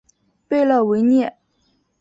[0.47, 1.37] 贝勒维涅。